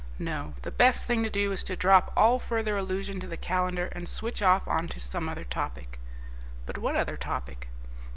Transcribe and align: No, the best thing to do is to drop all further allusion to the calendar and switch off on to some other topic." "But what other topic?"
No, 0.17 0.55
the 0.63 0.71
best 0.71 1.05
thing 1.05 1.21
to 1.21 1.29
do 1.29 1.51
is 1.51 1.63
to 1.65 1.75
drop 1.75 2.11
all 2.17 2.39
further 2.39 2.75
allusion 2.75 3.19
to 3.19 3.27
the 3.27 3.37
calendar 3.37 3.89
and 3.91 4.09
switch 4.09 4.41
off 4.41 4.67
on 4.67 4.87
to 4.87 4.99
some 4.99 5.29
other 5.29 5.43
topic." 5.45 5.99
"But 6.65 6.79
what 6.79 6.95
other 6.95 7.17
topic?" 7.17 7.67